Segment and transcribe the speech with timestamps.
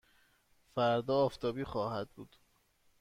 [0.75, 2.35] فردا آفتابی خواهد بود.